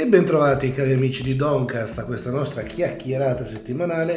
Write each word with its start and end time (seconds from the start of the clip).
E 0.00 0.06
bentrovati 0.06 0.70
cari 0.70 0.92
amici 0.92 1.24
di 1.24 1.34
Doncast 1.34 1.98
a 1.98 2.04
questa 2.04 2.30
nostra 2.30 2.62
chiacchierata 2.62 3.44
settimanale. 3.44 4.16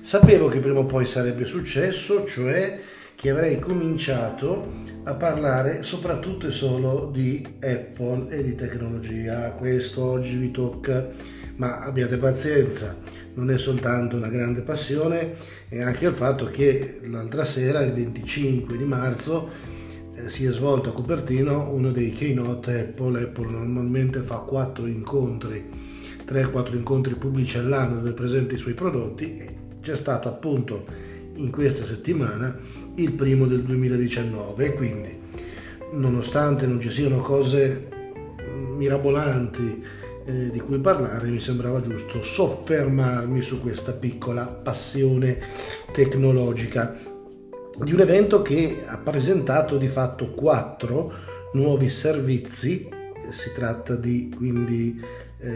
Sapevo 0.00 0.48
che 0.48 0.60
prima 0.60 0.78
o 0.78 0.86
poi 0.86 1.04
sarebbe 1.04 1.44
successo, 1.44 2.24
cioè 2.24 2.80
che 3.14 3.28
avrei 3.28 3.58
cominciato 3.58 4.72
a 5.04 5.12
parlare 5.12 5.82
soprattutto 5.82 6.46
e 6.46 6.50
solo 6.50 7.10
di 7.12 7.46
Apple 7.60 8.30
e 8.30 8.42
di 8.42 8.54
tecnologia. 8.54 9.50
Questo 9.50 10.02
oggi 10.02 10.36
vi 10.36 10.50
tocca, 10.50 11.06
ma 11.56 11.80
abbiate 11.80 12.16
pazienza, 12.16 12.96
non 13.34 13.50
è 13.50 13.58
soltanto 13.58 14.16
una 14.16 14.28
grande 14.28 14.62
passione, 14.62 15.34
è 15.68 15.82
anche 15.82 16.06
il 16.06 16.14
fatto 16.14 16.46
che 16.46 16.98
l'altra 17.02 17.44
sera, 17.44 17.82
il 17.82 17.92
25 17.92 18.74
di 18.74 18.84
marzo, 18.84 19.50
si 20.28 20.44
è 20.44 20.52
svolto 20.52 20.90
a 20.90 20.92
Cupertino 20.92 21.70
uno 21.70 21.90
dei 21.90 22.12
keynote 22.12 22.80
Apple. 22.80 23.22
Apple 23.22 23.50
normalmente 23.50 24.20
fa 24.20 24.36
quattro 24.36 24.86
incontri, 24.86 25.68
3-4 26.26 26.74
incontri 26.74 27.14
pubblici 27.14 27.58
all'anno 27.58 27.96
dove 27.96 28.12
presenta 28.12 28.54
i 28.54 28.58
suoi 28.58 28.74
prodotti 28.74 29.36
e 29.36 29.54
c'è 29.80 29.96
stato 29.96 30.28
appunto 30.28 30.84
in 31.34 31.50
questa 31.50 31.84
settimana 31.84 32.58
il 32.96 33.12
primo 33.12 33.46
del 33.46 33.62
2019 33.62 34.64
e 34.64 34.74
quindi 34.74 35.18
nonostante 35.92 36.66
non 36.66 36.80
ci 36.80 36.90
siano 36.90 37.20
cose 37.20 37.88
mirabolanti 38.76 39.82
eh, 40.24 40.50
di 40.50 40.60
cui 40.60 40.78
parlare 40.78 41.28
mi 41.28 41.40
sembrava 41.40 41.80
giusto 41.80 42.22
soffermarmi 42.22 43.40
su 43.42 43.60
questa 43.60 43.92
piccola 43.92 44.46
passione 44.46 45.38
tecnologica 45.92 47.09
di 47.78 47.92
un 47.92 48.00
evento 48.00 48.42
che 48.42 48.84
ha 48.86 48.98
presentato 48.98 49.76
di 49.76 49.88
fatto 49.88 50.30
quattro 50.30 51.12
nuovi 51.52 51.88
servizi, 51.88 52.88
si 53.30 53.52
tratta 53.54 53.94
di 53.96 54.32
quindi 54.34 55.00
eh, 55.38 55.50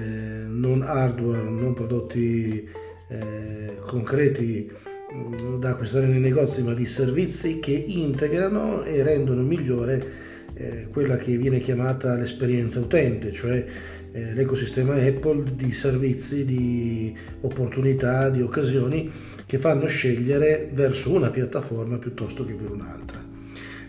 non 0.46 0.82
hardware, 0.82 1.42
non 1.42 1.74
prodotti 1.74 2.68
eh, 3.08 3.78
concreti 3.86 4.70
mm, 5.12 5.60
da 5.60 5.70
acquistare 5.70 6.06
nei 6.06 6.20
negozi, 6.20 6.62
ma 6.62 6.72
di 6.72 6.86
servizi 6.86 7.58
che 7.58 7.72
integrano 7.72 8.82
e 8.84 9.02
rendono 9.02 9.42
migliore 9.42 10.32
eh, 10.54 10.86
quella 10.90 11.16
che 11.16 11.36
viene 11.36 11.60
chiamata 11.60 12.16
l'esperienza 12.16 12.80
utente, 12.80 13.32
cioè 13.32 13.66
eh, 14.12 14.32
l'ecosistema 14.34 14.94
Apple 14.94 15.54
di 15.56 15.72
servizi, 15.72 16.44
di 16.44 17.14
opportunità, 17.40 18.30
di 18.30 18.40
occasioni 18.40 19.10
che 19.44 19.58
fanno 19.58 19.86
scegliere 19.86 20.70
verso 20.72 21.12
una 21.12 21.30
piattaforma 21.30 21.98
piuttosto 21.98 22.44
che 22.44 22.54
per 22.54 22.70
un'altra. 22.70 23.22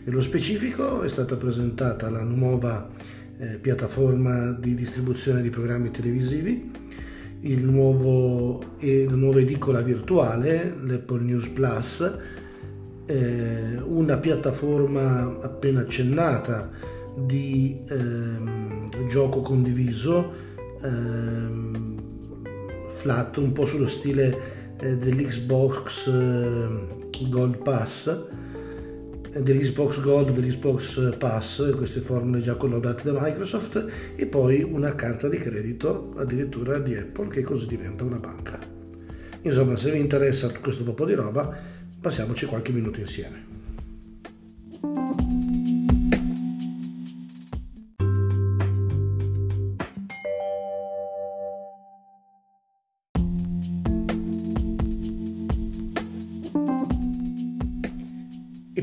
Nello 0.04 0.22
specifico 0.22 1.02
è 1.02 1.10
stata 1.10 1.36
presentata 1.36 2.10
la 2.10 2.24
nuova 2.24 2.90
eh, 3.38 3.58
piattaforma 3.60 4.52
di 4.52 4.76
distribuzione 4.76 5.42
di 5.42 5.50
programmi 5.50 5.92
televisivi, 5.92 6.72
il 7.42 7.64
nuovo, 7.64 8.78
la 8.80 9.14
nuova 9.16 9.40
edicola 9.40 9.82
virtuale, 9.82 10.76
l'Apple 10.84 11.22
News 11.22 11.48
Plus, 11.50 12.18
eh, 13.06 13.80
una 13.84 14.18
piattaforma 14.18 15.40
appena 15.42 15.82
accennata 15.82 16.70
di 17.16 17.80
ehm, 17.88 19.08
gioco 19.08 19.42
condiviso, 19.42 20.34
ehm, 20.82 22.02
flat, 22.90 23.38
un 23.38 23.52
po' 23.52 23.66
sullo 23.66 23.88
stile 23.88 24.74
eh, 24.80 24.98
dell'Xbox 24.98 26.08
eh, 26.08 27.28
Gold 27.30 27.58
Pass, 27.58 28.08
eh, 29.32 29.42
dell'Xbox 29.42 30.02
Gold, 30.02 30.32
dell'Xbox 30.32 31.16
Pass, 31.18 31.76
queste 31.76 32.02
formule 32.02 32.42
già 32.42 32.56
collaudate 32.56 33.12
da 33.12 33.20
Microsoft, 33.22 33.86
e 34.16 34.26
poi 34.26 34.64
una 34.64 34.96
carta 34.96 35.30
di 35.30 35.38
credito 35.38 36.14
addirittura 36.18 36.80
di 36.80 36.96
Apple 36.96 37.28
che 37.28 37.44
così 37.44 37.68
diventa 37.68 38.04
una 38.04 38.18
banca. 38.18 38.60
Insomma, 39.42 39.76
se 39.78 39.92
vi 39.92 40.00
interessa 40.00 40.52
questo 40.60 40.84
po' 40.94 41.06
di 41.06 41.14
roba, 41.14 41.75
passiamoci 42.06 42.46
qualche 42.46 42.72
minuto 42.72 43.00
insieme. 43.00 43.54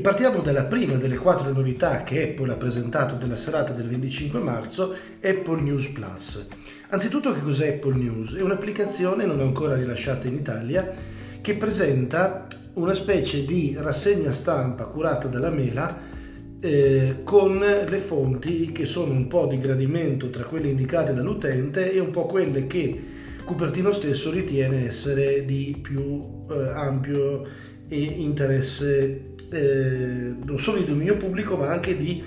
partiamo 0.01 0.41
dalla 0.41 0.65
prima 0.65 0.95
delle 0.95 1.15
quattro 1.15 1.49
novità 1.53 2.03
che 2.03 2.23
Apple 2.23 2.51
ha 2.51 2.57
presentato 2.57 3.15
nella 3.15 3.37
serata 3.37 3.71
del 3.71 3.87
25 3.87 4.37
marzo, 4.41 4.93
Apple 5.23 5.61
News 5.61 5.87
Plus. 5.91 6.45
Anzitutto 6.89 7.31
che 7.31 7.39
cos'è 7.39 7.75
Apple 7.75 7.95
News? 7.95 8.35
È 8.35 8.41
un'applicazione 8.41 9.25
non 9.25 9.39
ancora 9.39 9.75
rilasciata 9.75 10.27
in 10.27 10.35
Italia 10.35 10.91
che 11.39 11.55
presenta 11.55 12.47
una 12.73 12.93
specie 12.93 13.45
di 13.45 13.75
rassegna 13.77 14.31
stampa 14.31 14.85
curata 14.85 15.27
dalla 15.27 15.49
Mela 15.51 16.11
eh, 16.59 17.19
con 17.23 17.59
le 17.59 17.97
fonti 17.97 18.71
che 18.71 18.85
sono 18.85 19.11
un 19.11 19.27
po' 19.27 19.45
di 19.47 19.57
gradimento 19.57 20.29
tra 20.29 20.43
quelle 20.43 20.69
indicate 20.69 21.13
dall'utente 21.13 21.91
e 21.91 21.99
un 21.99 22.09
po' 22.09 22.25
quelle 22.25 22.67
che 22.67 23.01
Cupertino 23.43 23.91
stesso 23.91 24.31
ritiene 24.31 24.87
essere 24.87 25.43
di 25.43 25.77
più 25.81 26.45
eh, 26.49 26.69
ampio 26.69 27.45
e 27.89 28.01
interesse 28.01 29.33
eh, 29.51 30.33
non 30.43 30.57
solo 30.57 30.79
di 30.79 30.85
dominio 30.85 31.17
pubblico 31.17 31.57
ma 31.57 31.69
anche 31.69 31.97
di 31.97 32.23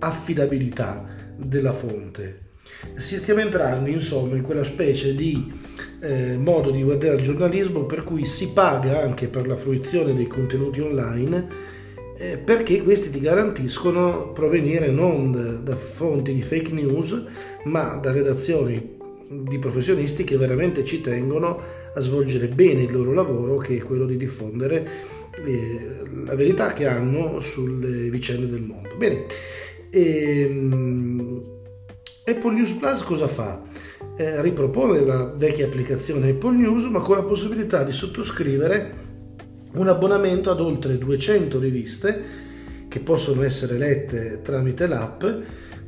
affidabilità 0.00 1.06
della 1.36 1.72
fonte. 1.72 2.46
Si 2.96 3.16
stiamo 3.16 3.40
entrando 3.40 3.88
insomma 3.88 4.36
in 4.36 4.42
quella 4.42 4.64
specie 4.64 5.14
di 5.14 5.50
eh, 6.00 6.36
modo 6.36 6.70
di 6.70 6.82
guardare 6.82 7.16
il 7.16 7.22
giornalismo 7.22 7.84
per 7.84 8.04
cui 8.04 8.24
si 8.24 8.52
paga 8.52 9.02
anche 9.02 9.28
per 9.28 9.46
la 9.46 9.56
fruizione 9.56 10.14
dei 10.14 10.26
contenuti 10.26 10.80
online 10.80 11.48
eh, 12.16 12.36
perché 12.38 12.82
questi 12.82 13.10
ti 13.10 13.20
garantiscono 13.20 14.32
provenire 14.32 14.90
non 14.90 15.62
da, 15.62 15.76
fonti 15.76 16.34
di 16.34 16.42
fake 16.42 16.72
news 16.72 17.24
ma 17.64 17.98
da 18.00 18.12
redazioni 18.12 18.96
di 19.28 19.58
professionisti 19.58 20.24
che 20.24 20.36
veramente 20.36 20.84
ci 20.84 21.00
tengono 21.00 21.60
a 21.94 22.00
svolgere 22.00 22.48
bene 22.48 22.82
il 22.82 22.92
loro 22.92 23.12
lavoro 23.12 23.56
che 23.58 23.76
è 23.76 23.82
quello 23.82 24.06
di 24.06 24.16
diffondere 24.16 25.16
la 26.24 26.34
verità 26.34 26.72
che 26.72 26.86
hanno 26.86 27.40
sulle 27.40 28.10
vicende 28.10 28.48
del 28.48 28.62
mondo. 28.62 28.96
Bene, 28.96 29.26
ehm, 29.90 31.42
Apple 32.24 32.52
News 32.52 32.72
Plus 32.72 33.02
cosa 33.02 33.26
fa? 33.26 33.62
Eh, 34.20 34.42
ripropone 34.42 35.04
la 35.04 35.32
vecchia 35.36 35.66
applicazione 35.66 36.30
Apple 36.30 36.56
News 36.56 36.86
ma 36.86 36.98
con 36.98 37.18
la 37.18 37.22
possibilità 37.22 37.84
di 37.84 37.92
sottoscrivere 37.92 38.92
un 39.74 39.86
abbonamento 39.86 40.50
ad 40.50 40.58
oltre 40.58 40.98
200 40.98 41.60
riviste 41.60 42.22
che 42.88 42.98
possono 42.98 43.44
essere 43.44 43.78
lette 43.78 44.40
tramite 44.42 44.88
l'app 44.88 45.22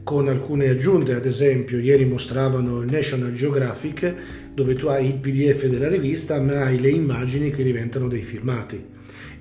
con 0.05 0.29
alcune 0.29 0.69
aggiunte, 0.69 1.15
ad 1.15 1.27
esempio 1.27 1.81
ieri 1.81 2.05
mostravano 2.05 2.83
il 2.83 2.89
National 2.93 3.33
Geographic 3.33 4.15
dove 4.55 4.75
tu 4.75 4.87
hai 4.87 5.07
il 5.07 5.15
PDF 5.15 5.67
della 5.67 5.89
rivista 5.89 6.41
ma 6.41 6.67
hai 6.67 6.79
le 6.79 6.91
immagini 6.91 7.51
che 7.51 7.65
diventano 7.65 8.07
dei 8.07 8.23
filmati 8.23 8.81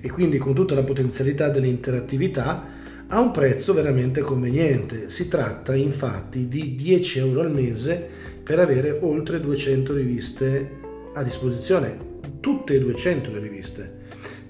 e 0.00 0.10
quindi 0.10 0.36
con 0.38 0.52
tutta 0.52 0.74
la 0.74 0.82
potenzialità 0.82 1.48
dell'interattività 1.48 2.78
a 3.12 3.20
un 3.20 3.32
prezzo 3.32 3.72
veramente 3.72 4.20
conveniente. 4.20 5.10
Si 5.10 5.26
tratta 5.26 5.74
infatti 5.74 6.46
di 6.46 6.76
10 6.76 7.18
euro 7.18 7.40
al 7.40 7.52
mese 7.52 8.29
per 8.50 8.58
avere 8.58 8.98
oltre 9.02 9.40
200 9.40 9.94
riviste 9.94 10.70
a 11.12 11.22
disposizione, 11.22 11.96
tutte 12.40 12.74
e 12.74 12.80
200 12.80 13.30
le 13.30 13.38
riviste. 13.38 13.98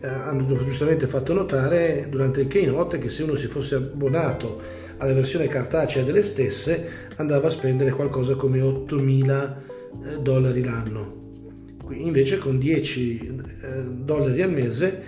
Eh, 0.00 0.06
hanno 0.06 0.46
giustamente 0.46 1.06
fatto 1.06 1.34
notare 1.34 2.06
durante 2.08 2.40
il 2.40 2.46
keynote 2.46 2.98
che 2.98 3.10
se 3.10 3.24
uno 3.24 3.34
si 3.34 3.46
fosse 3.48 3.74
abbonato 3.74 4.58
alla 4.96 5.12
versione 5.12 5.48
cartacea 5.48 6.02
delle 6.02 6.22
stesse 6.22 7.10
andava 7.16 7.48
a 7.48 7.50
spendere 7.50 7.90
qualcosa 7.90 8.36
come 8.36 8.60
8.000 8.60 9.54
eh, 10.06 10.18
dollari 10.22 10.64
l'anno. 10.64 11.18
Invece 11.90 12.38
con 12.38 12.58
10 12.58 13.42
eh, 13.60 13.82
dollari 14.02 14.40
al 14.40 14.50
mese 14.50 15.02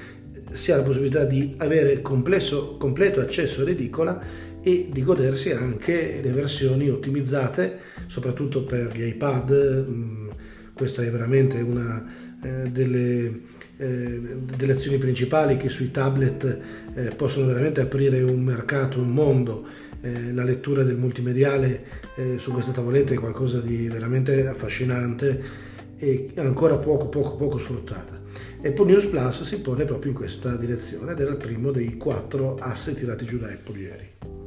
si 0.53 0.71
ha 0.71 0.77
la 0.77 0.83
possibilità 0.83 1.25
di 1.25 1.55
avere 1.57 2.03
complesso, 2.03 2.77
completo 2.77 3.21
accesso 3.21 3.63
all'edicola 3.63 4.51
e 4.63 4.89
di 4.91 5.03
godersi 5.03 5.51
anche 5.51 6.21
le 6.23 6.31
versioni 6.31 6.89
ottimizzate, 6.89 7.79
soprattutto 8.07 8.65
per 8.65 8.97
gli 8.97 9.03
iPad. 9.03 9.87
Mm, 9.89 10.29
questa 10.75 11.03
è 11.03 11.11
veramente 11.11 11.61
una 11.61 12.05
eh, 12.43 12.71
delle, 12.71 13.41
eh, 13.77 14.21
delle, 14.57 14.73
azioni 14.73 14.99
principali 14.99 15.57
che 15.57 15.69
sui 15.69 15.91
tablet 15.91 16.59
eh, 16.95 17.11
possono 17.15 17.47
veramente 17.47 17.81
aprire 17.81 18.23
un 18.23 18.43
mercato, 18.43 18.99
un 18.99 19.11
mondo. 19.11 19.91
La 20.03 20.43
lettura 20.43 20.83
del 20.83 20.97
multimediale 20.97 21.85
su 22.39 22.51
queste 22.51 22.73
tavolette 22.73 23.15
è 23.15 23.19
qualcosa 23.19 23.61
di 23.61 23.87
veramente 23.87 24.49
affascinante 24.49 25.41
e 25.97 26.31
ancora 26.39 26.77
poco, 26.77 27.07
poco, 27.07 27.37
poco 27.37 27.57
sfruttata. 27.59 28.21
Apple 28.65 28.87
News 28.87 29.07
Plus 29.07 29.43
si 29.43 29.61
pone 29.61 29.85
proprio 29.85 30.11
in 30.11 30.17
questa 30.17 30.57
direzione 30.57 31.13
ed 31.13 31.21
era 31.21 31.31
il 31.31 31.37
primo 31.37 31.71
dei 31.71 31.97
quattro 31.97 32.57
assi 32.59 32.95
tirati 32.95 33.25
giù 33.25 33.39
da 33.39 33.47
Apple 33.47 33.79
ieri. 33.79 34.42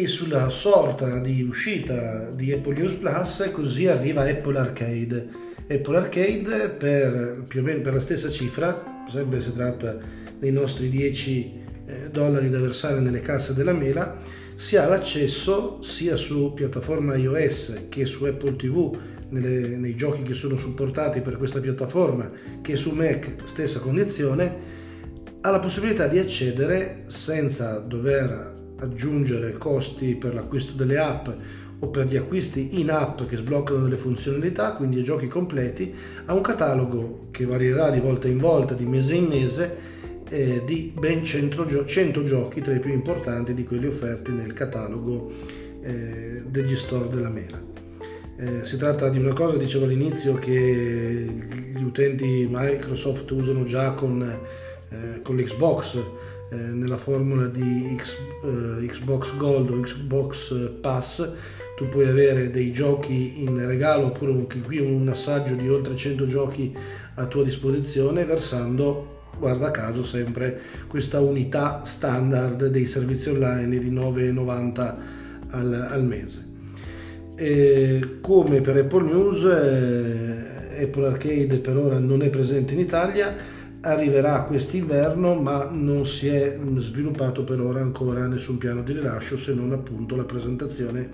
E 0.00 0.08
sulla 0.08 0.48
sorta 0.48 1.18
di 1.18 1.42
uscita 1.42 2.30
di 2.34 2.50
Apple 2.52 2.72
News 2.72 2.94
Plus 2.94 3.50
così 3.52 3.86
arriva 3.86 4.22
Apple 4.22 4.58
Arcade. 4.58 5.28
Apple 5.68 5.96
Arcade 5.96 6.70
per 6.70 7.44
più 7.46 7.60
o 7.60 7.62
meno 7.62 7.82
per 7.82 7.92
la 7.92 8.00
stessa 8.00 8.30
cifra, 8.30 9.04
sempre 9.06 9.42
si 9.42 9.52
tratta 9.52 9.98
dei 10.38 10.52
nostri 10.52 10.88
10 10.88 11.52
eh, 11.84 12.10
dollari 12.10 12.48
da 12.48 12.58
versare 12.58 12.98
nelle 13.00 13.20
casse 13.20 13.52
della 13.52 13.74
mela, 13.74 14.16
si 14.54 14.76
ha 14.76 14.88
l'accesso 14.88 15.82
sia 15.82 16.16
su 16.16 16.54
piattaforma 16.54 17.14
iOS 17.16 17.88
che 17.90 18.06
su 18.06 18.24
Apple 18.24 18.56
TV 18.56 18.98
nelle, 19.28 19.76
nei 19.76 19.94
giochi 19.96 20.22
che 20.22 20.32
sono 20.32 20.56
supportati 20.56 21.20
per 21.20 21.36
questa 21.36 21.60
piattaforma 21.60 22.30
che 22.62 22.74
su 22.74 22.92
Mac 22.92 23.34
stessa 23.44 23.80
condizione 23.80 24.78
alla 25.42 25.60
possibilità 25.60 26.06
di 26.06 26.18
accedere 26.18 27.04
senza 27.08 27.78
dover 27.80 28.59
aggiungere 28.80 29.52
costi 29.52 30.14
per 30.16 30.34
l'acquisto 30.34 30.72
delle 30.74 30.98
app 30.98 31.28
o 31.82 31.88
per 31.88 32.06
gli 32.06 32.16
acquisti 32.16 32.80
in 32.80 32.90
app 32.90 33.22
che 33.22 33.36
sbloccano 33.36 33.84
delle 33.84 33.96
funzionalità, 33.96 34.72
quindi 34.72 35.00
a 35.00 35.02
giochi 35.02 35.28
completi, 35.28 35.94
a 36.26 36.34
un 36.34 36.42
catalogo 36.42 37.28
che 37.30 37.46
varierà 37.46 37.90
di 37.90 38.00
volta 38.00 38.28
in 38.28 38.38
volta, 38.38 38.74
di 38.74 38.84
mese 38.84 39.14
in 39.14 39.24
mese, 39.24 39.76
eh, 40.28 40.62
di 40.64 40.92
ben 40.96 41.24
100, 41.24 41.66
gio- 41.66 41.84
100, 41.84 42.22
giochi 42.24 42.60
tra 42.60 42.74
i 42.74 42.78
più 42.78 42.92
importanti 42.92 43.54
di 43.54 43.64
quelli 43.64 43.86
offerti 43.86 44.30
nel 44.30 44.52
catalogo 44.52 45.32
eh, 45.82 46.42
degli 46.46 46.76
store 46.76 47.08
della 47.08 47.30
Mela. 47.30 47.60
Eh, 48.36 48.64
si 48.64 48.76
tratta 48.76 49.08
di 49.08 49.18
una 49.18 49.32
cosa, 49.32 49.56
dicevo 49.56 49.86
all'inizio, 49.86 50.34
che 50.34 51.26
gli 51.74 51.82
utenti 51.82 52.46
Microsoft 52.48 53.30
usano 53.30 53.64
già 53.64 53.92
con, 53.92 54.22
eh, 54.22 55.20
con 55.22 55.36
l'Xbox 55.36 55.98
eh, 56.50 56.56
nella 56.56 56.96
formula 56.96 57.46
di 57.46 57.96
X, 57.96 58.16
eh, 58.44 58.86
Xbox 58.86 59.36
Gold 59.36 59.70
o 59.70 59.80
Xbox 59.80 60.70
Pass 60.80 61.32
tu 61.80 61.88
puoi 61.88 62.06
avere 62.06 62.50
dei 62.50 62.72
giochi 62.72 63.42
in 63.42 63.66
regalo 63.66 64.08
oppure 64.08 64.32
anche 64.32 64.60
qui 64.60 64.78
un 64.78 65.08
assaggio 65.08 65.54
di 65.54 65.66
oltre 65.66 65.96
100 65.96 66.26
giochi 66.26 66.76
a 67.14 67.24
tua 67.24 67.42
disposizione 67.42 68.26
versando 68.26 69.18
guarda 69.38 69.70
caso 69.70 70.04
sempre 70.04 70.60
questa 70.86 71.20
unità 71.20 71.80
standard 71.84 72.66
dei 72.66 72.84
servizi 72.84 73.30
online 73.30 73.78
di 73.78 73.90
9,90 73.90 74.94
al, 75.52 75.88
al 75.90 76.04
mese. 76.04 76.48
E 77.34 78.18
come 78.20 78.60
per 78.60 78.76
Apple 78.76 79.04
News 79.04 79.44
eh, 79.44 80.82
Apple 80.82 81.06
Arcade 81.06 81.58
per 81.60 81.78
ora 81.78 81.98
non 81.98 82.20
è 82.22 82.28
presente 82.28 82.74
in 82.74 82.80
Italia 82.80 83.34
arriverà 83.82 84.42
quest'inverno 84.42 85.34
ma 85.34 85.68
non 85.70 86.04
si 86.04 86.28
è 86.28 86.58
sviluppato 86.76 87.44
per 87.44 87.60
ora 87.60 87.80
ancora 87.80 88.26
nessun 88.26 88.58
piano 88.58 88.82
di 88.82 88.92
rilascio 88.92 89.38
se 89.38 89.54
non 89.54 89.72
appunto 89.72 90.16
la 90.16 90.24
presentazione 90.24 91.08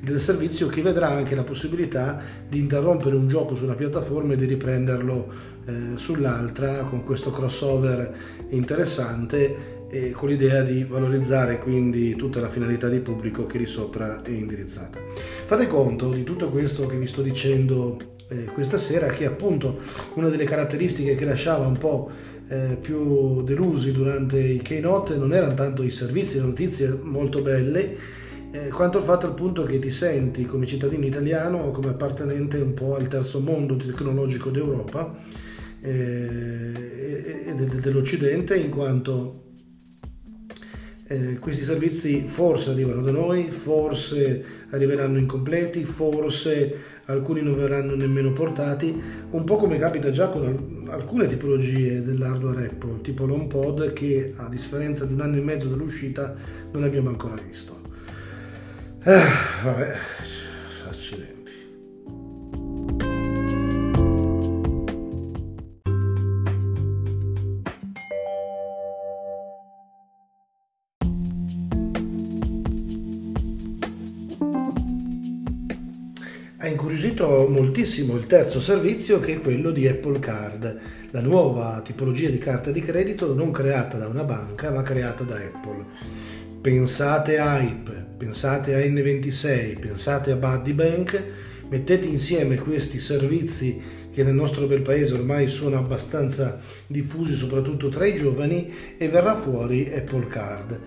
del 0.00 0.20
servizio 0.20 0.68
che 0.68 0.82
vedrà 0.82 1.08
anche 1.08 1.34
la 1.34 1.42
possibilità 1.42 2.20
di 2.48 2.58
interrompere 2.58 3.16
un 3.16 3.28
gioco 3.28 3.54
su 3.54 3.64
una 3.64 3.74
piattaforma 3.74 4.32
e 4.32 4.36
di 4.36 4.46
riprenderlo 4.46 5.54
eh, 5.66 5.72
sull'altra 5.96 6.82
con 6.84 7.02
questo 7.02 7.30
crossover 7.30 8.14
interessante 8.50 9.74
e 9.88 10.10
con 10.10 10.28
l'idea 10.28 10.62
di 10.62 10.84
valorizzare 10.84 11.58
quindi 11.58 12.16
tutta 12.16 12.40
la 12.40 12.48
finalità 12.48 12.88
di 12.88 12.98
pubblico 12.98 13.46
che 13.46 13.58
lì 13.58 13.66
sopra 13.66 14.22
è 14.22 14.30
indirizzata. 14.30 14.98
Fate 15.46 15.66
conto 15.66 16.10
di 16.10 16.24
tutto 16.24 16.48
questo 16.48 16.86
che 16.86 16.96
vi 16.96 17.06
sto 17.06 17.22
dicendo 17.22 18.15
eh, 18.28 18.44
questa 18.46 18.78
sera 18.78 19.08
che 19.08 19.24
appunto 19.24 19.78
una 20.14 20.28
delle 20.28 20.44
caratteristiche 20.44 21.14
che 21.14 21.24
lasciava 21.24 21.66
un 21.66 21.78
po' 21.78 22.10
eh, 22.48 22.76
più 22.80 23.42
delusi 23.42 23.92
durante 23.92 24.38
i 24.38 24.62
keynote 24.62 25.16
non 25.16 25.32
erano 25.32 25.54
tanto 25.54 25.82
i 25.82 25.90
servizi, 25.90 26.36
le 26.36 26.42
notizie 26.44 26.88
molto 26.88 27.42
belle, 27.42 27.96
eh, 28.50 28.68
quanto 28.68 28.98
il 28.98 29.04
fatto 29.04 29.26
appunto 29.26 29.64
che 29.64 29.78
ti 29.78 29.90
senti 29.90 30.44
come 30.44 30.66
cittadino 30.66 31.04
italiano 31.04 31.58
o 31.58 31.70
come 31.70 31.90
appartenente 31.90 32.58
un 32.58 32.74
po' 32.74 32.96
al 32.96 33.08
terzo 33.08 33.40
mondo 33.40 33.76
tecnologico 33.76 34.50
d'Europa 34.50 35.16
eh, 35.80 37.44
e 37.46 37.54
dell'Occidente 37.54 38.56
in 38.56 38.70
quanto 38.70 39.42
eh, 41.08 41.38
questi 41.38 41.62
servizi 41.62 42.26
forse 42.26 42.70
arrivano 42.70 43.00
da 43.02 43.12
noi, 43.12 43.50
forse 43.50 44.44
arriveranno 44.70 45.18
incompleti, 45.18 45.84
forse 45.84 46.94
alcuni 47.06 47.42
non 47.42 47.54
verranno 47.54 47.94
nemmeno 47.94 48.32
portati, 48.32 49.00
un 49.30 49.44
po' 49.44 49.56
come 49.56 49.78
capita 49.78 50.10
già 50.10 50.28
con 50.28 50.86
alcune 50.88 51.26
tipologie 51.26 52.02
dell'hardware 52.02 52.66
Apple, 52.66 53.00
tipo 53.02 53.26
l'HomePod 53.26 53.92
che 53.92 54.34
a 54.36 54.48
differenza 54.48 55.04
di 55.04 55.12
un 55.12 55.20
anno 55.20 55.36
e 55.36 55.40
mezzo 55.40 55.68
dall'uscita 55.68 56.34
non 56.72 56.82
abbiamo 56.82 57.08
ancora 57.08 57.34
visto. 57.34 57.80
Eh, 59.04 59.22
vabbè, 59.62 59.94
accidenti. 60.88 61.35
Moltissimo 77.56 78.16
il 78.16 78.26
terzo 78.26 78.60
servizio 78.60 79.18
che 79.18 79.36
è 79.36 79.40
quello 79.40 79.70
di 79.70 79.88
Apple 79.88 80.18
Card, 80.18 80.78
la 81.10 81.22
nuova 81.22 81.80
tipologia 81.82 82.28
di 82.28 82.36
carta 82.36 82.70
di 82.70 82.82
credito 82.82 83.32
non 83.32 83.50
creata 83.50 83.96
da 83.96 84.08
una 84.08 84.24
banca 84.24 84.70
ma 84.70 84.82
creata 84.82 85.24
da 85.24 85.36
Apple. 85.36 85.84
Pensate 86.60 87.38
a 87.38 87.58
Hype, 87.58 88.08
pensate 88.18 88.74
a 88.74 88.78
N26, 88.80 89.78
pensate 89.78 90.32
a 90.32 90.36
Buddy 90.36 90.72
Bank, 90.72 91.22
mettete 91.70 92.06
insieme 92.06 92.56
questi 92.56 93.00
servizi 93.00 93.80
che 94.12 94.22
nel 94.22 94.34
nostro 94.34 94.66
bel 94.66 94.82
paese 94.82 95.14
ormai 95.14 95.48
sono 95.48 95.78
abbastanza 95.78 96.60
diffusi 96.86 97.34
soprattutto 97.34 97.88
tra 97.88 98.04
i 98.04 98.16
giovani 98.16 98.70
e 98.98 99.08
verrà 99.08 99.34
fuori 99.34 99.90
Apple 99.94 100.26
Card 100.26 100.78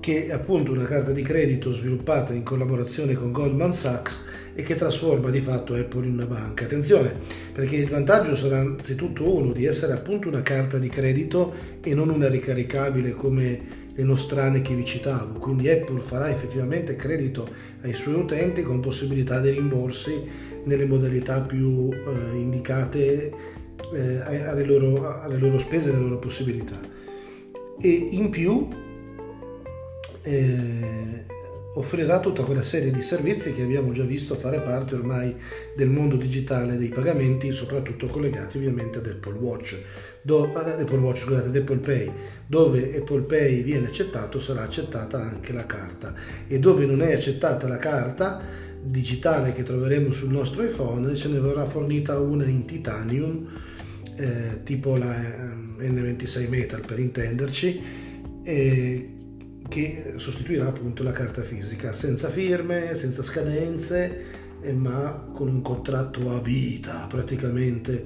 che 0.00 0.26
è 0.26 0.32
appunto 0.32 0.72
una 0.72 0.84
carta 0.84 1.12
di 1.12 1.22
credito 1.22 1.72
sviluppata 1.72 2.32
in 2.32 2.42
collaborazione 2.42 3.14
con 3.14 3.32
Goldman 3.32 3.72
Sachs 3.72 4.24
e 4.54 4.62
che 4.62 4.74
trasforma 4.74 5.30
di 5.30 5.40
fatto 5.40 5.74
Apple 5.74 6.06
in 6.06 6.14
una 6.14 6.24
banca. 6.24 6.64
Attenzione, 6.64 7.14
perché 7.52 7.76
il 7.76 7.88
vantaggio 7.88 8.34
sarà 8.34 8.58
anzitutto 8.58 9.36
uno 9.36 9.52
di 9.52 9.66
essere 9.66 9.92
appunto 9.92 10.28
una 10.28 10.42
carta 10.42 10.78
di 10.78 10.88
credito 10.88 11.52
e 11.82 11.94
non 11.94 12.08
una 12.08 12.28
ricaricabile 12.28 13.12
come 13.12 13.78
le 13.94 14.02
nostrane 14.02 14.62
che 14.62 14.74
vi 14.74 14.84
citavo. 14.84 15.38
Quindi 15.38 15.68
Apple 15.68 16.00
farà 16.00 16.30
effettivamente 16.30 16.96
credito 16.96 17.48
ai 17.82 17.92
suoi 17.92 18.14
utenti 18.14 18.62
con 18.62 18.80
possibilità 18.80 19.40
di 19.40 19.50
rimborsi 19.50 20.22
nelle 20.64 20.86
modalità 20.86 21.40
più 21.40 21.90
eh, 21.92 22.36
indicate 22.36 23.32
eh, 23.94 24.20
alle, 24.20 24.64
loro, 24.64 25.20
alle 25.20 25.38
loro 25.38 25.58
spese 25.58 25.90
e 25.90 25.92
alle 25.92 26.02
loro 26.02 26.18
possibilità. 26.18 26.78
E 27.80 28.08
in 28.10 28.30
più 28.30 28.68
eh, 30.22 31.24
offrirà 31.74 32.18
tutta 32.20 32.42
quella 32.42 32.62
serie 32.62 32.90
di 32.90 33.00
servizi 33.00 33.54
che 33.54 33.62
abbiamo 33.62 33.92
già 33.92 34.02
visto 34.02 34.34
fare 34.34 34.60
parte 34.60 34.94
ormai 34.94 35.34
del 35.76 35.88
mondo 35.88 36.16
digitale 36.16 36.76
dei 36.76 36.88
pagamenti, 36.88 37.52
soprattutto 37.52 38.08
collegati 38.08 38.56
ovviamente 38.56 38.98
ad 38.98 39.06
Apple 39.06 39.38
Watch, 39.38 39.80
do, 40.22 40.52
Apple 40.52 40.98
Watch, 40.98 41.18
scusate, 41.18 41.56
Apple 41.56 41.78
Pay, 41.78 42.12
dove 42.46 42.96
Apple 42.96 43.22
Pay 43.22 43.62
viene 43.62 43.86
accettato 43.86 44.40
sarà 44.40 44.62
accettata 44.62 45.20
anche 45.20 45.52
la 45.52 45.66
carta. 45.66 46.14
E 46.48 46.58
dove 46.58 46.86
non 46.86 47.02
è 47.02 47.12
accettata 47.14 47.68
la 47.68 47.78
carta 47.78 48.68
digitale 48.82 49.52
che 49.52 49.62
troveremo 49.62 50.10
sul 50.10 50.30
nostro 50.30 50.62
iPhone 50.62 51.14
ce 51.14 51.28
ne 51.28 51.38
verrà 51.38 51.66
fornita 51.66 52.18
una 52.18 52.46
in 52.46 52.64
titanium 52.64 53.46
eh, 54.16 54.62
tipo 54.64 54.96
la 54.96 55.14
eh, 55.78 55.86
N26 55.86 56.48
Metal 56.48 56.80
per 56.84 56.98
intenderci 56.98 57.80
eh, 58.42 59.19
che 59.70 60.14
sostituirà 60.16 60.66
appunto 60.66 61.04
la 61.04 61.12
carta 61.12 61.42
fisica, 61.42 61.92
senza 61.92 62.28
firme, 62.28 62.94
senza 62.94 63.22
scadenze, 63.22 64.48
ma 64.74 65.28
con 65.32 65.48
un 65.48 65.62
contratto 65.62 66.30
a 66.32 66.40
vita 66.40 67.06
praticamente 67.08 68.04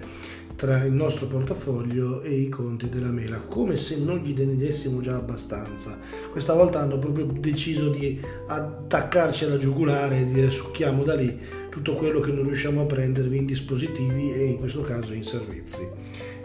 tra 0.55 0.85
il 0.85 0.93
nostro 0.93 1.27
portafoglio 1.27 2.23
e 2.23 2.35
i 2.35 2.49
conti 2.49 2.89
della 2.89 3.11
mela, 3.11 3.39
come 3.39 3.77
se 3.77 3.97
non 3.99 4.19
gli 4.19 4.39
ne 4.39 4.57
dessimo 4.57 5.01
già 5.01 5.17
abbastanza. 5.17 5.99
Questa 6.31 6.53
volta 6.53 6.81
hanno 6.81 6.99
proprio 6.99 7.25
deciso 7.27 7.89
di 7.89 8.21
attaccarci 8.47 9.45
alla 9.47 9.59
giugulare 9.59 10.21
e 10.21 10.27
dire 10.27 10.51
succhiamo 10.51 11.03
da 11.03 11.15
lì 11.15 11.37
tutto 11.75 11.95
quello 11.95 12.21
che 12.21 12.31
non 12.31 12.45
riusciamo 12.45 12.83
a 12.83 12.85
prendervi 12.85 13.37
in 13.37 13.47
dispositivi 13.47 14.33
e 14.33 14.45
in 14.45 14.59
questo 14.59 14.83
caso 14.83 15.13
in 15.13 15.25
servizi. 15.25 15.85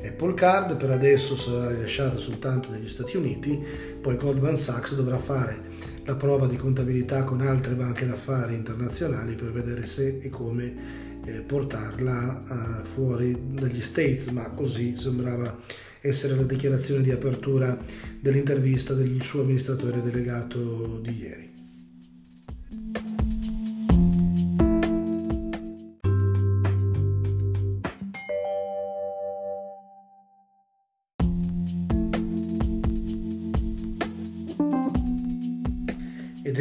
Apple 0.03 0.33
Card 0.33 0.75
per 0.75 0.89
adesso 0.89 1.37
sarà 1.37 1.69
rilasciata 1.69 2.17
soltanto 2.17 2.71
negli 2.71 2.89
Stati 2.89 3.15
Uniti, 3.15 3.63
poi 4.01 4.15
Goldman 4.15 4.57
Sachs 4.57 4.95
dovrà 4.95 5.19
fare 5.19 5.61
la 6.05 6.15
prova 6.15 6.47
di 6.47 6.55
contabilità 6.55 7.25
con 7.25 7.41
altre 7.41 7.75
banche 7.75 8.07
d'affari 8.07 8.55
internazionali 8.55 9.35
per 9.35 9.51
vedere 9.51 9.85
se 9.85 10.17
e 10.19 10.29
come 10.29 11.21
eh, 11.23 11.41
portarla 11.41 12.79
uh, 12.81 12.83
fuori 12.83 13.37
dagli 13.51 13.81
States, 13.81 14.29
ma 14.29 14.49
così 14.49 14.97
sembrava 14.97 15.59
essere 16.01 16.35
la 16.35 16.41
dichiarazione 16.41 17.03
di 17.03 17.11
apertura 17.11 17.77
dell'intervista 18.19 18.95
del 18.95 19.21
suo 19.21 19.41
amministratore 19.41 20.01
delegato 20.01 20.97
di 21.03 21.17
ieri. 21.19 21.49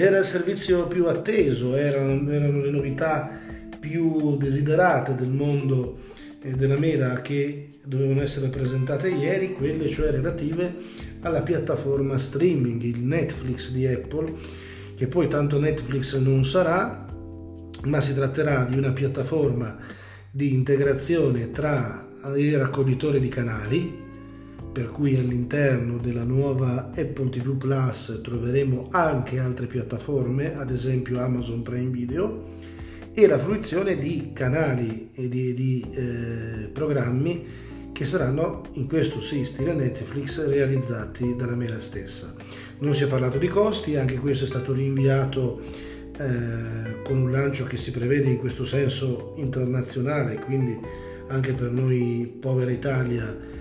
Era 0.03 0.19
il 0.19 0.25
servizio 0.25 0.87
più 0.87 1.07
atteso, 1.07 1.75
erano, 1.77 2.31
erano 2.31 2.61
le 2.61 2.71
novità 2.71 3.31
più 3.79 4.37
desiderate 4.37 5.15
del 5.15 5.29
mondo 5.29 5.99
eh, 6.43 6.53
della 6.53 6.79
mela 6.79 7.21
che 7.21 7.71
dovevano 7.85 8.23
essere 8.23 8.49
presentate 8.49 9.09
ieri, 9.09 9.53
quelle 9.53 9.89
cioè 9.89 10.11
relative 10.11 10.75
alla 11.21 11.43
piattaforma 11.43 12.19
streaming, 12.19 12.83
il 12.83 13.03
Netflix 13.03 13.71
di 13.71 13.87
Apple, 13.87 14.35
che 14.95 15.07
poi 15.07 15.27
tanto 15.27 15.59
Netflix 15.59 16.17
non 16.19 16.45
sarà, 16.45 17.07
ma 17.85 18.01
si 18.01 18.13
tratterà 18.15 18.65
di 18.65 18.77
una 18.77 18.93
piattaforma 18.93 19.79
di 20.31 20.53
integrazione 20.53 21.51
tra 21.51 22.07
i 22.37 22.55
raccoglitori 22.55 23.21
di 23.21 23.29
canali, 23.29 23.98
per 24.79 24.91
cui 24.91 25.17
all'interno 25.17 25.99
della 25.99 26.23
nuova 26.23 26.93
Apple 26.95 27.31
TV 27.31 27.57
Plus 27.57 28.21
troveremo 28.23 28.91
anche 28.93 29.41
altre 29.41 29.67
piattaforme, 29.67 30.57
ad 30.57 30.71
esempio 30.71 31.19
Amazon 31.19 31.63
Prime 31.63 31.91
Video, 31.91 32.45
e 33.13 33.27
la 33.27 33.41
fruizione 33.41 33.99
di 33.99 34.31
canali 34.33 35.11
e 35.15 35.29
di, 35.29 35.53
di 35.53 35.85
eh, 35.91 36.69
programmi 36.73 37.45
che 37.91 38.05
saranno 38.05 38.67
in 38.75 38.87
questo 38.87 39.21
sì 39.21 39.45
stile 39.45 39.75
Netflix 39.75 40.47
realizzati 40.47 41.35
dalla 41.35 41.57
Mela 41.57 41.81
stessa. 41.81 42.33
Non 42.79 42.95
si 42.95 43.03
è 43.03 43.09
parlato 43.09 43.37
di 43.37 43.49
costi, 43.49 43.97
anche 43.97 44.19
questo 44.19 44.45
è 44.45 44.47
stato 44.47 44.73
rinviato 44.73 45.61
eh, 46.17 47.03
con 47.03 47.19
un 47.19 47.33
lancio 47.33 47.65
che 47.65 47.77
si 47.77 47.91
prevede 47.91 48.29
in 48.29 48.37
questo 48.37 48.65
senso 48.65 49.35
internazionale, 49.39 50.37
quindi 50.37 50.79
anche 51.27 51.53
per 51.53 51.73
noi 51.73 52.33
povera 52.39 52.71
Italia 52.71 53.57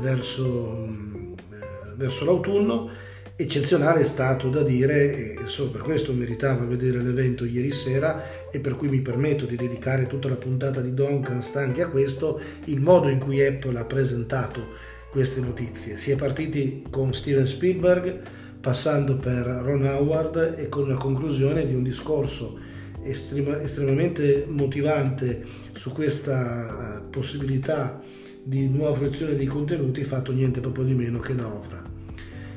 verso, 0.00 0.84
eh, 0.84 1.94
verso 1.96 2.24
l'autunno. 2.24 2.90
Eccezionale 3.36 4.00
è 4.00 4.04
stato 4.04 4.48
da 4.48 4.62
dire, 4.62 5.34
e 5.34 5.38
solo 5.46 5.70
per 5.70 5.80
questo 5.80 6.12
meritava 6.12 6.64
vedere 6.64 7.02
l'evento 7.02 7.44
ieri 7.44 7.72
sera 7.72 8.50
e 8.50 8.60
per 8.60 8.76
cui 8.76 8.88
mi 8.88 9.00
permetto 9.00 9.44
di 9.44 9.56
dedicare 9.56 10.06
tutta 10.06 10.28
la 10.28 10.36
puntata 10.36 10.80
di 10.80 10.94
Doncast 10.94 11.56
anche 11.56 11.82
a 11.82 11.88
questo, 11.88 12.40
il 12.66 12.80
modo 12.80 13.08
in 13.08 13.18
cui 13.18 13.44
Apple 13.44 13.76
ha 13.76 13.84
presentato 13.84 14.92
queste 15.10 15.40
notizie. 15.40 15.96
Si 15.96 16.12
è 16.12 16.16
partiti 16.16 16.84
con 16.88 17.12
Steven 17.12 17.46
Spielberg, 17.46 18.20
passando 18.60 19.16
per 19.16 19.44
Ron 19.46 19.84
Howard 19.84 20.54
e 20.56 20.68
con 20.68 20.88
la 20.88 20.96
conclusione 20.96 21.66
di 21.66 21.74
un 21.74 21.82
discorso 21.82 22.56
estrema, 23.02 23.60
estremamente 23.60 24.46
motivante 24.48 25.44
su 25.74 25.90
questa 25.90 27.00
uh, 27.02 27.10
possibilità 27.10 28.00
di 28.44 28.68
nuova 28.68 28.94
fruizione 28.94 29.34
dei 29.34 29.46
contenuti 29.46 30.04
fatto 30.04 30.32
niente 30.32 30.60
proprio 30.60 30.84
di 30.84 30.94
meno 30.94 31.18
che 31.18 31.34
da 31.34 31.52
Ofra. 31.52 31.82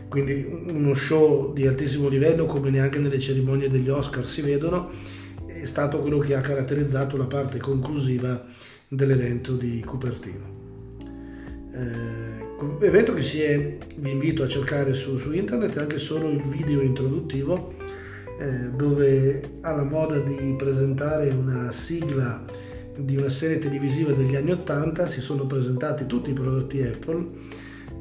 Quindi 0.10 0.46
uno 0.67 0.94
show 0.94 1.53
di 1.53 1.65
altissimo 1.65 2.08
livello 2.08 2.46
come 2.46 2.70
neanche 2.70 3.00
nelle 3.00 3.20
cerimonie 3.20 3.70
degli 3.70 3.89
Oscar 3.89 4.25
si 4.25 4.41
vedono 4.41 4.89
è 5.46 5.65
stato 5.65 6.00
quello 6.00 6.17
che 6.20 6.36
ha 6.36 6.41
caratterizzato 6.41 7.17
la 7.17 7.25
parte 7.25 7.58
conclusiva 7.58 8.46
dell'evento 8.88 9.56
di 9.56 9.82
Cupertino. 9.86 10.56
Eh, 11.74 12.86
evento 12.86 13.13
che 13.13 13.22
si 13.22 13.41
è, 13.41 13.77
vi 13.98 14.12
invito 14.12 14.44
a 14.44 14.48
cercare 14.48 14.94
su, 14.94 15.17
su 15.17 15.34
internet 15.34 15.77
anche 15.77 16.00
solo 16.00 16.29
il 16.29 16.41
video 16.41 16.82
introduttivo 16.82 17.74
eh, 18.39 18.70
dove 18.75 19.60
ha 19.62 19.72
la 19.72 19.84
moda 19.84 20.20
di 20.20 20.56
presentare 20.58 21.29
una 21.29 21.72
sigla 21.72 22.46
di 22.98 23.16
una 23.16 23.30
serie 23.30 23.58
televisiva 23.58 24.12
degli 24.12 24.36
anni 24.36 24.51
80 24.51 25.08
si 25.08 25.22
sono 25.22 25.46
presentati 25.46 26.06
tutti 26.06 26.32
i 26.32 26.34
prodotti 26.34 26.82
Apple 26.82 27.27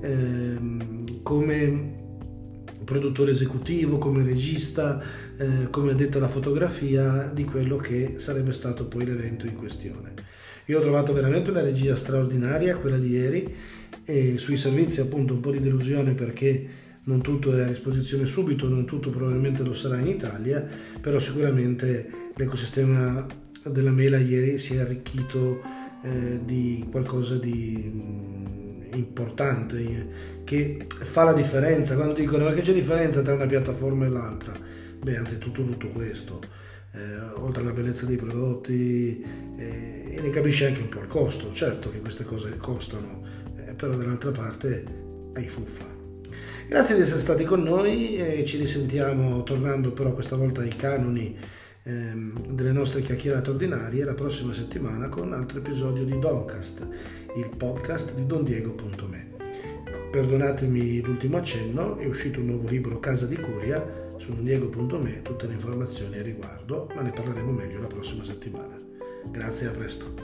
ehm, 0.00 1.22
come 1.22 2.04
produttore 2.84 3.32
esecutivo, 3.32 3.98
come 3.98 4.22
regista, 4.22 5.02
eh, 5.36 5.68
come 5.70 5.92
addetto 5.92 6.18
alla 6.18 6.28
fotografia 6.28 7.30
di 7.32 7.44
quello 7.44 7.76
che 7.76 8.14
sarebbe 8.18 8.52
stato 8.52 8.86
poi 8.86 9.04
l'evento 9.04 9.46
in 9.46 9.56
questione. 9.56 10.14
Io 10.66 10.78
ho 10.78 10.82
trovato 10.82 11.12
veramente 11.12 11.50
una 11.50 11.62
regia 11.62 11.96
straordinaria, 11.96 12.76
quella 12.76 12.98
di 12.98 13.10
ieri, 13.10 13.54
e 14.04 14.38
sui 14.38 14.56
servizi 14.56 15.00
appunto 15.00 15.34
un 15.34 15.40
po' 15.40 15.50
di 15.50 15.60
delusione 15.60 16.14
perché 16.14 16.84
non 17.04 17.20
tutto 17.22 17.56
è 17.56 17.62
a 17.62 17.68
disposizione 17.68 18.26
subito, 18.26 18.68
non 18.68 18.84
tutto 18.84 19.10
probabilmente 19.10 19.62
lo 19.62 19.74
sarà 19.74 19.98
in 19.98 20.08
Italia, 20.08 20.66
però 21.00 21.18
sicuramente 21.18 22.32
l'ecosistema 22.34 23.26
della 23.68 23.90
mela 23.90 24.18
ieri 24.18 24.58
si 24.58 24.76
è 24.76 24.80
arricchito 24.80 25.62
eh, 26.02 26.40
di 26.44 26.86
qualcosa 26.90 27.36
di 27.36 27.90
mm, 27.92 28.94
importante 28.94 30.42
che 30.44 30.86
fa 30.88 31.24
la 31.24 31.32
differenza. 31.32 31.94
Quando 31.94 32.14
dicono 32.14 32.44
ma 32.44 32.52
che 32.52 32.62
c'è 32.62 32.72
differenza 32.72 33.22
tra 33.22 33.34
una 33.34 33.46
piattaforma 33.46 34.06
e 34.06 34.08
l'altra? 34.08 34.52
Beh 34.98 35.16
anzitutto 35.16 35.64
tutto 35.64 35.88
questo 35.88 36.40
eh, 36.96 37.40
oltre 37.40 37.62
alla 37.62 37.72
bellezza 37.72 38.06
dei 38.06 38.16
prodotti 38.16 39.24
eh, 39.56 40.16
e 40.16 40.20
ne 40.20 40.30
capisce 40.30 40.66
anche 40.66 40.80
un 40.80 40.88
po' 40.88 41.00
il 41.00 41.06
costo. 41.06 41.52
Certo 41.52 41.90
che 41.90 42.00
queste 42.00 42.24
cose 42.24 42.56
costano 42.56 43.22
eh, 43.56 43.72
però 43.72 43.94
dall'altra 43.94 44.30
parte 44.30 44.84
hai 45.34 45.46
fuffa. 45.46 45.94
Grazie 46.68 46.96
di 46.96 47.02
essere 47.02 47.20
stati 47.20 47.44
con 47.44 47.62
noi 47.62 48.16
e 48.16 48.44
ci 48.44 48.56
risentiamo 48.56 49.42
tornando 49.44 49.92
però 49.92 50.12
questa 50.12 50.34
volta 50.34 50.62
ai 50.62 50.74
canoni 50.74 51.36
ehm, 51.86 52.54
delle 52.54 52.72
nostre 52.72 53.00
chiacchierate 53.00 53.50
ordinarie 53.50 54.04
la 54.04 54.14
prossima 54.14 54.52
settimana 54.52 55.08
con 55.08 55.28
un 55.28 55.32
altro 55.34 55.58
episodio 55.58 56.04
di 56.04 56.18
Doncast, 56.18 56.86
il 57.36 57.48
podcast 57.56 58.14
di 58.14 58.26
dondiego.me. 58.26 59.34
Perdonatemi 60.10 61.00
l'ultimo 61.00 61.36
accenno, 61.36 61.96
è 61.96 62.06
uscito 62.06 62.40
un 62.40 62.46
nuovo 62.46 62.68
libro 62.68 62.98
Casa 62.98 63.26
di 63.26 63.36
Curia 63.36 64.04
su 64.16 64.34
dondiego.me, 64.34 65.22
tutte 65.22 65.46
le 65.46 65.54
informazioni 65.54 66.18
a 66.18 66.22
riguardo, 66.22 66.88
ma 66.94 67.02
ne 67.02 67.10
parleremo 67.10 67.50
meglio 67.50 67.80
la 67.80 67.86
prossima 67.86 68.24
settimana. 68.24 68.76
Grazie 69.30 69.66
e 69.66 69.70
a 69.70 69.72
presto. 69.72 70.14